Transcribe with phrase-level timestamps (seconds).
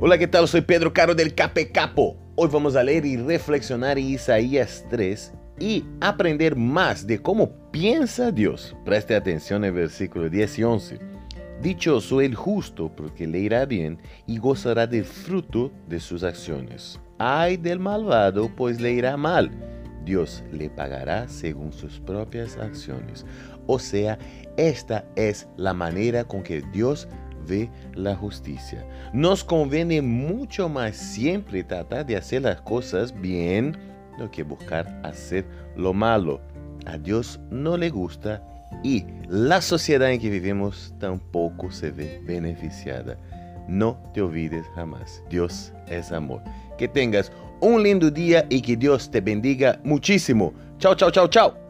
[0.00, 0.48] Hola, ¿qué tal?
[0.48, 2.16] Soy Pedro Caro del Cape Capo.
[2.34, 8.32] Hoy vamos a leer y reflexionar en Isaías 3 y aprender más de cómo piensa
[8.32, 8.74] Dios.
[8.84, 10.98] Preste atención al versículo 10 y 11.
[11.62, 17.00] Dichoso el justo, porque le irá bien y gozará del fruto de sus acciones.
[17.18, 19.52] Ay del malvado, pues le irá mal.
[20.04, 23.24] Dios le pagará según sus propias acciones.
[23.68, 24.18] O sea,
[24.56, 27.08] esta es la manera con que Dios
[27.44, 28.84] ve la justicia.
[29.12, 33.76] Nos conviene mucho más siempre tratar de hacer las cosas bien
[34.18, 35.44] do que buscar hacer
[35.76, 36.40] lo malo.
[36.86, 38.42] A Dios no le gusta
[38.82, 43.16] y la sociedad en que vivimos tampoco se ve beneficiada.
[43.68, 46.42] No te olvides jamás, Dios es amor.
[46.76, 50.52] Que tengas un lindo día y que Dios te bendiga muchísimo.
[50.78, 51.63] Chao, chao, chao, chao.